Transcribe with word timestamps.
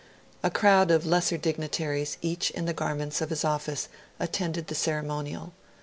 A 0.41 0.49
crowd 0.49 0.89
of 0.89 1.05
lesser 1.05 1.37
dignitaries, 1.37 2.17
each 2.23 2.49
in 2.49 2.65
the 2.65 2.73
garments 2.73 3.21
of 3.21 3.29
his 3.29 3.45
office, 3.45 3.87
attended 4.19 4.65
the 4.65 4.73
ceremonial. 4.73 5.53